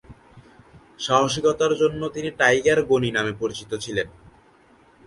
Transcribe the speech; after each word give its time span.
সাহসিকতার 0.99 1.71
জন্য 1.75 2.01
তিনি 2.09 2.29
"টাইগার 2.31 2.79
গণি" 2.83 3.09
নামে 3.11 3.33
পরিচিত 3.33 3.71
ছিলেন। 3.75 4.07